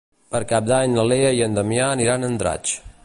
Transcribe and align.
Per 0.35 0.39
Cap 0.51 0.65
d'Any 0.69 0.95
na 0.95 1.03
Lea 1.11 1.27
i 1.41 1.43
en 1.49 1.59
Damià 1.59 1.91
aniran 1.99 2.27
a 2.27 2.31
Andratx. 2.35 2.75